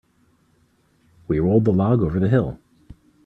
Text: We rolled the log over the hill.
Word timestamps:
We 1.27 1.37
rolled 1.37 1.65
the 1.65 1.71
log 1.71 2.01
over 2.01 2.19
the 2.19 2.27
hill. 2.27 2.57